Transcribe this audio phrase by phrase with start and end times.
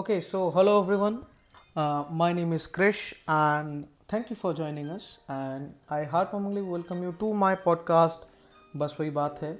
[0.00, 1.26] Okay, so hello everyone.
[1.76, 5.18] Uh, my name is Krish, and thank you for joining us.
[5.28, 8.24] And I heartwarmingly welcome you to my podcast.
[8.76, 9.50] बस वही बात है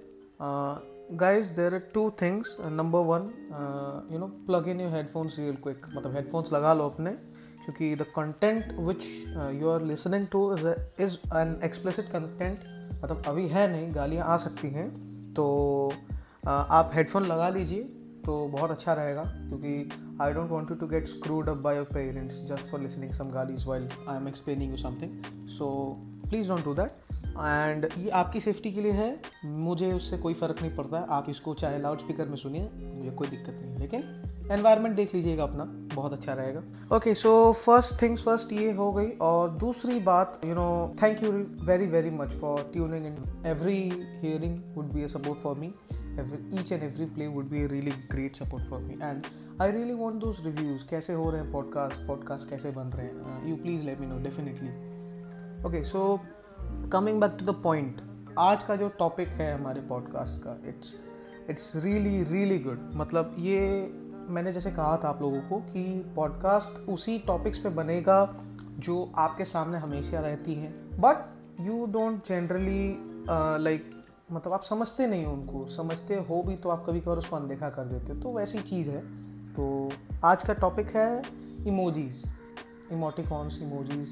[1.23, 5.39] guys there are two things uh, number one uh, you know plug in your headphones
[5.43, 7.11] real quick मतलब headphones लगा लो अपने
[7.67, 10.77] क्योंकि the content which uh, you are listening to is, a,
[11.07, 12.69] is an explicit content
[13.05, 14.91] मतलब अभी है नहीं गालियाँ आ सकती हैं
[15.35, 15.49] तो
[15.93, 17.83] uh, आप हेडफोन लगा लीजिए
[18.27, 21.85] तो बहुत अच्छा रहेगा क्योंकि I don't want you to get screwed up by your
[21.85, 23.69] parents just for listening some गालीज
[24.09, 25.97] I am explaining you something so
[26.29, 26.93] please don't do that
[27.27, 31.31] and ये आपकी सेफ्टी के लिए है। मुझे उससे कोई फ़र्क नहीं पड़ता। है आप
[31.31, 34.01] इसको चाहे लाउड स्पीकर में सुनिए। मुझे कोई दिक्कत नहीं। लेकिन
[34.53, 39.11] एनवायरनमेंट देख लीजिएगा अपना। बहुत अच्छा रहेगा। Okay so first things first ये हो गई।
[39.11, 41.33] और दूसरी बात you know thank you
[41.67, 43.91] very very much for tuning in every
[44.23, 45.75] hearing would be a support for me
[46.11, 50.25] every, each and every play would really great support for me for me really want
[50.25, 53.51] really reviews कैसे हो रहे हैं podcast podcast कैसे बन रहे हैं?
[53.51, 54.69] You please let me know definitely
[55.65, 56.21] okay so
[56.93, 58.01] coming back to the point
[58.39, 60.95] आज का जो टॉपिक है हमारे पॉडकास्ट का it's
[61.51, 63.93] it's really really good मतलब ये
[64.29, 68.37] मैंने जैसे कहा था आप लोगों को कि पॉडकास्ट उसी टॉपिक्स पे बनेगा
[68.79, 72.97] जो आपके सामने हमेशा रहती हैं। But you don't generally
[73.65, 73.91] like
[74.33, 77.71] मतलब आप समझते नहीं हो उनको। समझते हो भी तो आप कभी कभार उसको अनदेखा
[77.71, 79.20] कर देते हो। तो वैसी चीज़ है।
[79.51, 79.91] तो
[80.25, 81.23] आज का टॉपिक है
[81.67, 82.23] इमोजीज
[82.93, 84.09] इमोटिकॉन्स इमोजीज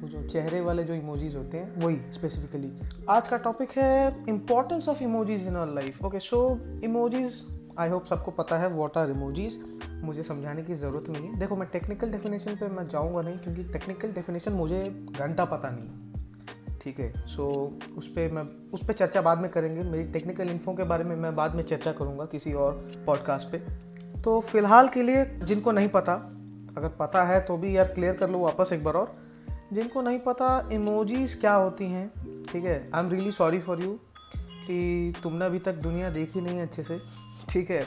[0.00, 2.72] वो जो चेहरे वाले जो इमोजीज होते हैं, वही स्पेसिफिकली
[3.10, 6.40] आज का टॉपिक है importance of emojis in our life okay so
[6.84, 7.42] emojis
[7.78, 9.58] I hope सबको पता है वॉट आर इमोजीज
[10.02, 13.64] मुझे समझाने की ज़रूरत नहीं है। देखो, मैं टेक्निकल डेफिनेशन पे मैं जाऊँगा नहीं, क्योंकि
[13.64, 14.82] टेक्निकल डेफिनेशन मुझे
[15.18, 17.46] घंटा पता नहीं ठीक है सो
[17.96, 21.16] उस पर मैं, उस पर चर्चा बाद में करेंगे। मेरी टेक्निकल इन्फो के बारे में
[21.16, 22.72] मैं बाद में चर्चा करूँगा किसी और
[23.06, 23.62] पॉडकास्ट पे।
[24.24, 26.12] तो फ़िलहाल के लिए जिनको नहीं पता
[26.78, 29.16] अगर पता है तो भी यार क्लियर कर लो वापस एक बार और।
[29.72, 32.08] जिनको नहीं पता इमोजीज क्या होती हैं
[32.52, 32.90] ठीक है?
[32.94, 33.98] I am really sorry for you
[34.36, 37.00] कि तुमने अभी तक दुनिया देखी नहीं अच्छे से
[37.48, 37.86] ठीक है?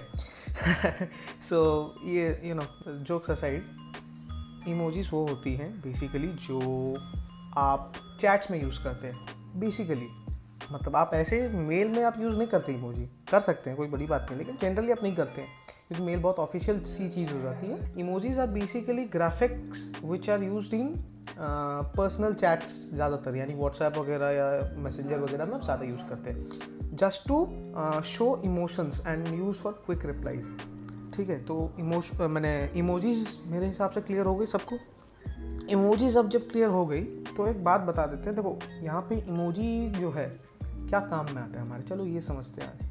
[1.42, 3.66] सो so, ये you know jokes aside
[4.68, 6.60] emojis वो होती हैं बेसिकली जो
[7.58, 9.18] आप चैट्स में यूज़ करते हैं
[9.60, 10.08] बेसिकली
[10.74, 14.06] मतलब आप ऐसे मेल में आप यूज़ नहीं करते इमोजी कर सकते हैं कोई बड़ी
[14.06, 15.48] बात नहीं लेकिन जनरली आप नहीं करते हैं।
[15.90, 20.44] क्योंकि मेल बहुत ऑफिशियल सी चीज़ हो जाती है। Emojis are basically graphics which are
[20.44, 20.96] use in
[21.40, 24.48] personal chats ज़्यादातर, यानी व्हाट्सएप वगैरह या
[24.78, 27.46] मैसेंजर वगैरह में आप ज़्यादा यूज़ करते हैं। Just to
[28.06, 30.52] show emotions and use for quick replies
[31.16, 34.78] ठीक है तो इमोश मैंने इमोजीज मेरे हिसाब से क्लियर हो गई सबको।
[35.70, 37.02] इमोजीज अब जब क्लियर हो गई
[37.38, 40.28] तो एक बात बता देते हैं। देखो, यहाँ पे इमोजी जो है,
[40.62, 41.84] क्या काम में आता है हमारे?
[41.84, 42.86] चलो ये समझते हैं आज।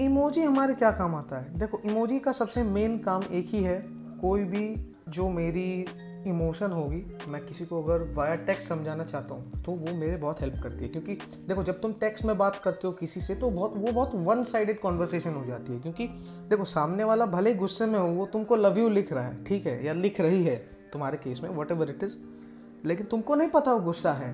[0.00, 1.58] इमोजी हमारे क्या काम आता है?
[1.58, 3.78] देखो, इमोजी का सबसे मेन काम एक ही है।
[4.20, 5.84] कोई भी जो मेरी
[6.26, 10.40] इमोशन होगी, मैं किसी को अगर वाया टेक्स्ट समझाना चाहता हूँ तो वो मेरे बहुत
[10.40, 11.14] हेल्प करती है। क्योंकि
[11.48, 14.42] देखो, जब तुम टेक्स्ट में बात करते हो किसी से तो बहुत, वो बहुत वन
[14.44, 16.06] साइडेड कॉन्वर्सेशन हो जाती है। क्योंकि
[16.50, 19.44] देखो, सामने वाला भले ही गुस्से में हो, वो तुमको लव यू लिख रहा है,
[19.44, 20.56] ठीक है, या लिख रही है
[20.92, 22.16] तुम्हारे केस में वट एवर इट इज़
[22.84, 24.32] लेकिन तुमको नहीं पता वो गुस्सा है,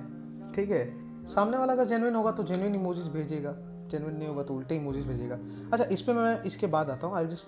[0.52, 3.50] ठीक है। सामने वाला अगर जेनुइन होगा तो जेनुइन इमोजीज भेजेगा।
[3.94, 5.38] जेनविन नहीं होगा तो उल्टे इमोजीज भेजेगा।
[5.72, 7.46] अच्छा इस पर मैं इसके बाद आता हूँ। I just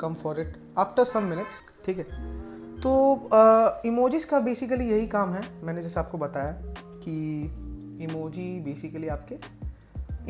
[0.00, 2.04] come for it after some minutes ठीक है?
[2.82, 2.92] तो
[3.86, 6.52] इमोजीज uh, का बेसिकली यही काम है। मैंने जैसे आपको बताया
[6.96, 7.18] कि
[8.04, 9.36] इमोजी बेसिकली आपके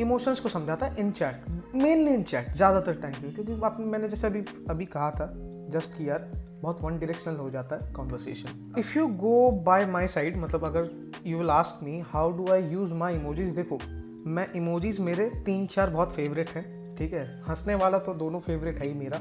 [0.01, 4.27] इमोशंस को समझाता है in chat mainly in chat ज़्यादातर टाइम क्योंकि आप मैंने जैसे
[4.27, 5.29] अभी अभी कहा था
[5.69, 6.29] जस्ट कि यार
[6.61, 10.89] बहुत वन डिरेक्शनल हो जाता है conversation if you go by my side मतलब अगर
[11.25, 13.79] you will ask me how do I use my emojis देखो
[14.27, 17.43] मैं इमोजीज मेरे तीन चार बहुत फेवरेट हैं, ठीक है?
[17.49, 19.17] हंसने वाला तो दोनों फेवरेट है ही मेरा।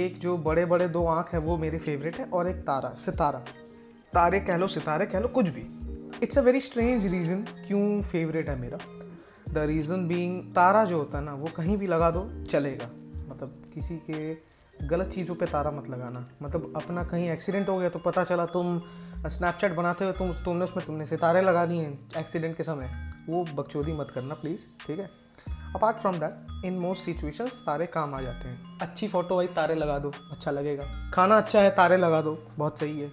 [0.00, 3.38] एक जो बड़े बड़े दो आँख है, वो मेरे फेवरेट है, और एक तारा, सितारा।
[4.12, 5.66] तारे कह लो, सितारे कह लो, कुछ भी।
[6.22, 8.78] It's a very strange reason क्यों फेवरेट है मेरा।
[9.48, 12.86] द रीज़न बींग तारा जो होता है ना, वो कहीं भी लगा दो, चलेगा।
[13.28, 14.34] मतलब किसी के
[14.86, 18.46] गलत चीज़ों पे तारा मत लगाना। मतलब अपना कहीं एक्सीडेंट हो गया तो पता चला,
[18.46, 18.80] तुम
[19.26, 23.92] स्नैपचैट बनाते हुए तुम, तुमने उसमें, तुमने सितारे लगा दिए एक्सीडेंट के समय। वो बकचोदी
[23.92, 25.10] मत करना प्लीज़ ठीक है?
[25.74, 29.74] Apart from that in most situation तारे काम आ जाते हैं। अच्छी फ़ोटो भाई तारे
[29.74, 30.84] लगा दो अच्छा लगेगा।
[31.14, 33.10] खाना अच्छा है, तारे लगा दो, बहुत सही है।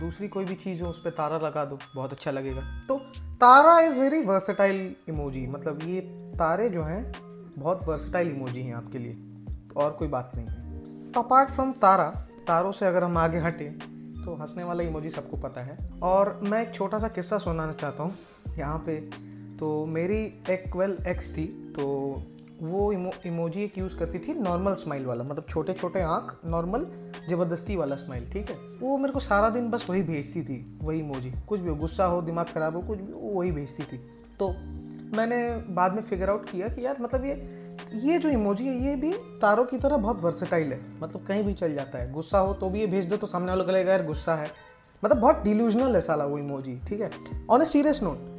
[0.00, 2.98] दूसरी कोई भी चीज़ हो, उस पर तारा लगा दो, बहुत अच्छा लगेगा। तो
[3.36, 6.00] तारा इज़ वेरी वर्सटाइल इमोजी मतलब ये
[6.34, 7.12] तारे जो हैं,
[7.58, 9.12] बहुत वर्सटाइल इमोजी हैं आपके लिए
[9.68, 12.08] तो और कोई बात नहीं है। अपार्ट फ्रॉम तारा,
[12.46, 13.78] तारों से अगर हम आगे हटें
[14.24, 18.02] तो हंसने वाला इमोजी सबको पता है। और मैं एक छोटा सा किस्सा सुनाना चाहता
[18.02, 18.14] हूँ,
[18.58, 18.98] यहाँ पे
[19.60, 20.18] तो मेरी
[20.50, 21.44] एक वेल एक्स थी
[21.76, 21.86] तो
[22.62, 26.86] वो इमो, इमोजी एक यूज़ करती थी नॉर्मल स्माइल वाला मतलब छोटे छोटे आँख नॉर्मल
[27.28, 28.56] ज़बरदस्ती वाला स्माइल ठीक है?
[28.80, 32.04] वो मेरे को सारा दिन बस वही भेजती थी, वही इमोजी कुछ भी हो, गुस्सा
[32.04, 33.98] हो, दिमाग ख़राब हो, कुछ भी वो वही भेजती थी।
[34.38, 34.48] तो
[35.16, 35.38] मैंने
[35.74, 37.58] बाद में फिगर आउट किया कि यार मतलब ये
[38.04, 41.54] ये जो इमोजी है, ये भी तारों की तरह बहुत वर्सेटाइल है। मतलब कहीं भी
[41.54, 44.06] चल जाता है। गुस्सा हो तो भी ये भेज दो तो सामने वाला लगेगा यार,
[44.06, 44.50] गुस्सा है।
[45.02, 47.10] मतलब बहुत डिल्यूजनल है साला वो इमोजी ठीक है?
[47.50, 48.29] ऑन ए सीरियस नोट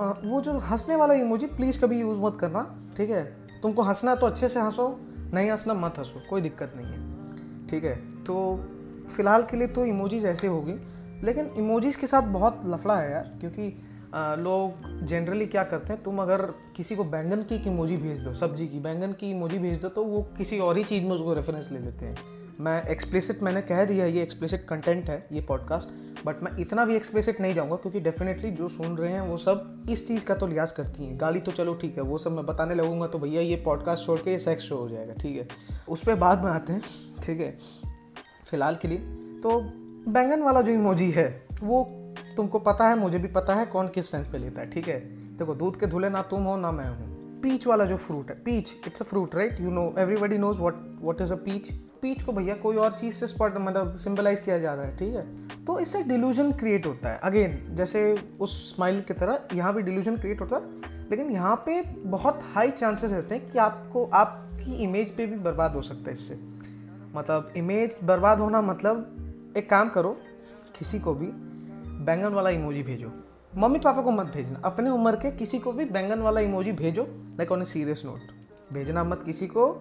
[0.00, 3.24] वो जो हंसने वाला इमोजी प्लीज़ कभी यूज़ मत करना ठीक है?
[3.62, 5.00] तुमको हंसना तो अच्छे से हंसो
[5.34, 7.16] नहीं हंसना मत हंसो कोई दिक्कत नहीं है
[7.66, 8.24] ठीक है?
[8.24, 8.64] तो
[9.16, 10.74] फ़िलहाल के लिए तो इमोजीज ऐसे होगी
[11.24, 13.82] लेकिन इमोजीज के साथ बहुत लफड़ा है यार क्योंकि
[14.14, 14.72] आ, लोग
[15.06, 16.42] जनरली क्या करते हैं तुम अगर
[16.76, 20.04] किसी को बैंगन की इमोजी भेज दो सब्ज़ी की बैंगन की इमोजी भेज दो तो
[20.04, 22.16] वो किसी और ही चीज़ में उसको रेफरेंस ले लेते हैं।
[22.60, 25.88] मैं एक्सप्लिसिट मैंने कह दिया ये एक्सप्लिसिट कंटेंट है ये पॉडकास्ट
[26.26, 29.86] बट मैं इतना भी एक्सप्लिसिट नहीं जाऊँगा क्योंकि डेफिनेटली जो सुन रहे हैं वो सब
[29.90, 32.44] इस चीज़ का तो लिहाज करती हैं। गाली तो चलो ठीक है, वो सब मैं
[32.46, 35.48] बताने लगूँगा तो भैया ये पॉडकास्ट छोड़ के ये सेक्स शो हो जाएगा, ठीक है।
[35.88, 36.82] उस पर बाद में आते हैं,
[37.22, 37.56] ठीक है,
[38.44, 38.98] फ़िलहाल के लिए।
[39.42, 39.60] तो
[40.08, 41.28] बैंगन वाला जो इमोजी है,
[41.62, 41.84] वो
[42.36, 44.98] तुमको पता है, मुझे भी पता है कौन किस सेंस पे लेता है, ठीक है।
[45.36, 48.36] देखो, दूध के धुले ना तुम हो, ना मैं हूँ। पीच वाला जो फ्रूट है,
[48.36, 51.70] peach it's a fruit right you know everybody knows what what is a peach
[52.02, 55.14] peach को भैया कोई और चीज़ से स्पॉट मतलब सिंबलाइज किया जा रहा है, ठीक
[55.14, 55.64] है?
[55.64, 58.02] तो इससे डिल्यूजन क्रिएट होता है। अगेन जैसे
[58.40, 62.70] उस स्माइल की तरह, यहाँ भी डिल्यूजन क्रिएट होता है, लेकिन यहाँ पे बहुत हाई
[62.70, 66.38] चांसेस रहते हैं कि आपको, आपकी इमेज पे भी बर्बाद हो सकता है इससे।
[67.14, 70.16] मतलब इमेज बर्बाद होना मतलब एक काम करो,
[70.78, 71.26] किसी को भी
[72.04, 73.12] बैंगन वाला इमोजी भेजो।
[73.56, 77.02] मम्मी पापा को मत भेजना, अपने उम्र के किसी को भी बैंगन वाला इमोजी भेजो
[77.38, 79.72] like on a serious note भेजना मत किसी को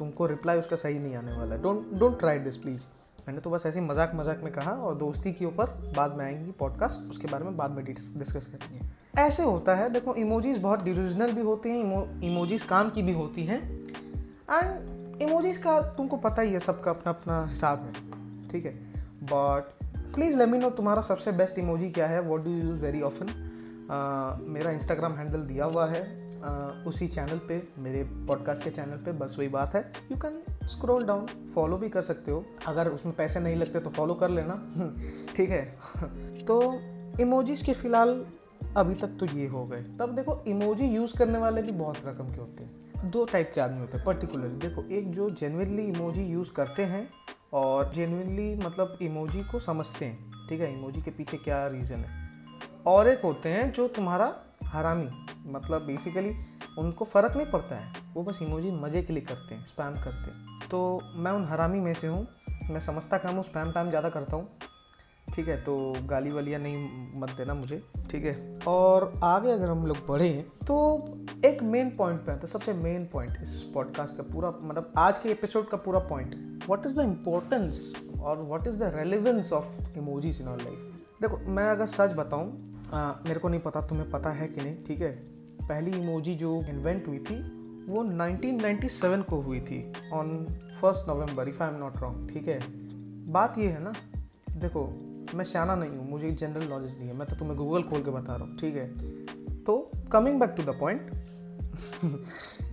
[0.00, 2.86] तुमको रिप्लाई उसका सही नहीं आने वाला है। Don't don't try this please
[3.20, 5.66] मैंने तो बस ऐसे मज़ाक मज़ाक में कहा और दोस्ती के ऊपर
[5.96, 10.14] बाद में आएँगी पॉडकास्ट उसके बारे में बाद में डिस्कस करेंगे। ऐसे होता है, देखो
[10.14, 13.60] इमोजीज बहुत डिविजनल भी होते हैं इमोजीज काम की भी होती हैं।
[14.52, 18.72] एंड इमोजीज का तुमको पता ही है, सबका अपना अपना हिसाब है। ठीक है?
[19.24, 19.78] But
[20.14, 22.20] please let me know तुम्हारा सबसे बेस्ट इमोजी क्या है?
[22.20, 23.26] What do use very often
[24.48, 26.02] मेरा इंस्टाग्राम हैंडल दिया हुआ है।
[26.86, 31.04] उसी चैनल पे, मेरे पॉडकास्ट के चैनल पे बस वही बात है। You can scroll
[31.04, 34.72] down follow भी कर सकते हो। अगर उसमें पैसे नहीं लगते तो फॉलो कर लेना।
[35.36, 35.78] ठीक है?
[36.44, 36.74] तो
[37.20, 38.26] इमोजीज के फ़िलहाल
[38.76, 42.28] अभी तक तो ये हो गए। तब देखो इमोजी यूज़ करने वाले भी बहुत रकम
[42.28, 46.22] के होते हैं। दो टाइप के आदमी होते हैं पर्टिकुलरली देखो, एक जो जेनविनली इमोजी
[46.22, 47.10] यूज़ करते हैं
[47.52, 50.78] और जेनुइनली मतलब इमोजी को समझते हैं। ठीक है?
[50.78, 52.30] इमोजी के पीछे क्या रीज़न है?
[52.86, 55.08] और एक होते हैं जो तुम्हारा हरामी
[55.46, 56.34] मतलब बेसिकली
[56.78, 60.30] उनको फ़र्क नहीं पड़ता है। वो बस इमोजी मज़े के लिए करते हैं स्पैम करते
[60.30, 62.26] हैं। तो मैं उन हरामी में से हूँ,
[62.70, 64.48] मैं समझता काम हूँ स्पैम टाइम ज़्यादा करता हूँ।
[65.34, 65.76] ठीक है तो
[66.08, 70.76] गाली वालियाँ नहीं मत देना मुझे, ठीक है। और आगे अगर हम लोग बढ़ें तो
[71.44, 75.18] एक मेन पॉइंट पे आता है। सबसे मेन पॉइंट इस पॉडकास्ट का पूरा मतलब आज
[75.18, 76.34] के एपिसोड का पूरा point
[76.66, 77.92] what is the importance
[78.22, 80.90] और what is the relevance of emojis in our life
[81.22, 85.00] देखो, मैं अगर सच बताऊँ मेरे को नहीं पता, तुम्हें पता है कि नहीं, ठीक
[85.00, 85.10] है?
[85.60, 87.34] पहली इमोजी जो इन्वेंट हुई थी,
[87.88, 89.80] वो 1997 को हुई थी
[90.12, 90.46] on
[90.80, 92.58] first November if I am not wrong ठीक है?
[93.32, 93.92] बात ये है ना,
[94.56, 94.86] देखो,
[95.34, 98.10] मैं सियाना नहीं हूँ, मुझे जनरल नॉलेज नहीं है, मैं तो तुम्हें गूगल खोल के
[98.10, 98.86] बता रहा हूँ, ठीक है?
[99.64, 99.78] तो
[100.12, 101.10] coming back to the point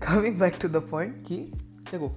[0.04, 1.38] coming back to the point कि,
[1.92, 2.12] देखो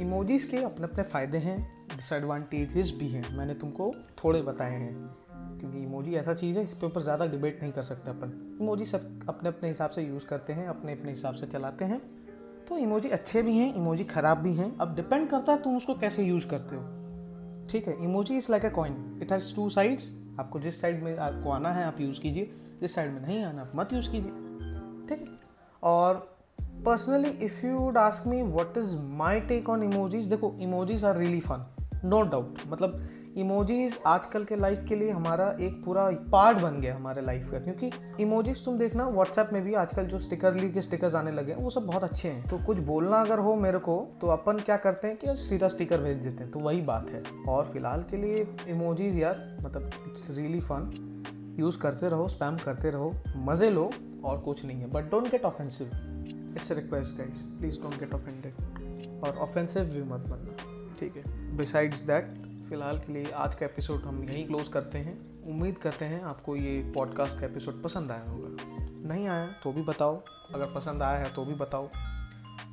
[0.00, 1.58] इमोजीज़ के अपने अपने फ़ायदे हैं
[1.96, 3.92] डिसएडवांटेजेस भी हैं, मैंने तुमको
[4.24, 5.23] थोड़े बताए हैं।
[5.60, 8.84] क्योंकि इमोजी ऐसा चीज़ है, इस पे ऊपर ज़्यादा डिबेट नहीं कर सकते अपन। इमोजी
[8.84, 12.00] सब अपने अपने हिसाब से यूज़ करते हैं, अपने अपने हिसाब से चलाते हैं।
[12.68, 15.94] तो इमोजी अच्छे भी हैं इमोजी ख़राब भी हैं। अब डिपेंड करता है तुम उसको
[15.94, 20.10] कैसे यूज़ करते हो। ठीक है emoji is like a coin it has two sides
[20.40, 23.62] आपको जिस साइड में आपको आना है, आप यूज़ कीजिए। जिस साइड में नहीं आना,
[23.62, 24.32] आप मत यूज़ कीजिए।
[25.08, 25.38] ठीक है?
[25.82, 26.14] और
[26.84, 31.16] personally if you would ask me what is my take on emojis देखो emojis are
[31.16, 31.66] really fun
[32.04, 33.00] no doubt मतलब
[33.36, 37.58] इमोजीज आजकल के लाइफ के लिए हमारा एक पूरा पार्ट बन गया हमारे लाइफ का।
[37.58, 41.52] क्योंकि इमोजीज तुम देखना व्हाट्सएप में भी आजकल जो स्टिकर ली के स्टिकर्स आने लगे
[41.52, 44.58] हैं, वो सब बहुत अच्छे हैं। तो कुछ बोलना अगर हो मेरे को तो अपन
[44.58, 48.02] क्या करते हैं कि सीधा स्टिकर भेज देते हैं। तो वही बात है। और फ़िलहाल
[48.02, 53.70] के लिए इमोजीज यार मतलब इट्स रियली फन यूज़ करते रहो स्पैम करते रहो, मज़े
[53.70, 53.90] लो,
[54.24, 55.90] और कुछ नहीं है। But don't get offensive
[56.56, 58.54] it's request guys please don't get offended
[59.24, 60.56] और ऑफेंसिव भी मत बनना।
[61.00, 65.44] ठीक है। बिसाइड्स दैट फ़िलहाल के लिए आज का एपिसोड हम यहीं क्लोज करते हैं।
[65.44, 68.48] उम्मीद करते हैं आपको ये पॉडकास्ट का एपिसोड पसंद आया होगा।
[69.08, 70.22] नहीं आया तो भी बताओ।
[70.54, 71.90] अगर पसंद आया है तो भी बताओ।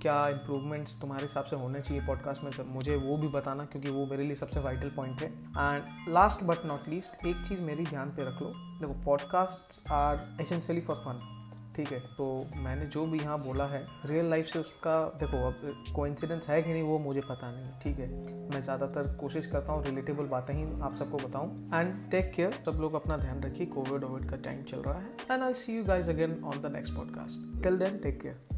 [0.02, 2.52] क्या इम्प्रूवमेंट्स तुम्हारे हिसाब से होने चाहिए पॉडकास्ट में?
[2.66, 6.66] मुझे वो भी बताना, क्योंकि वो मेरे लिए सबसे वाइटल पॉइंट है। And last but
[6.66, 11.41] not least एक चीज़ मेरी ध्यान पे रख लो। देखो podcast are essentially for fun
[11.76, 12.26] ठीक है तो
[12.56, 16.74] मैंने जो भी यहाँ बोला है रियल लाइफ से उसका, देखो, अब कोइंसिडेंस है कि
[16.74, 18.10] नहीं वो मुझे पता नहीं, ठीक है।
[18.50, 22.80] मैं ज़्यादातर कोशिश करता हूँ रिलेटेबल बातें ही आप सबको बताऊँ। एंड टेक केयर सब
[22.82, 25.84] लोग अपना ध्यान रखिए कोविड ओविड का टाइम चल रहा है। And I see you
[25.84, 28.51] guys again on the next podcast till then take care